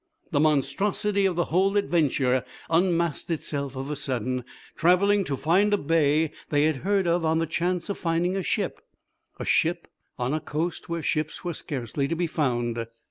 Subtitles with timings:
[0.31, 4.43] The monstrosity of the whole adventure unmasked itself of a sudden;
[4.75, 8.41] travelling to find a bay they had heard of on the chance of finding a
[8.41, 8.81] ship
[9.39, 9.87] a ship
[10.17, 12.87] on a coast where ships were scarcely to be found.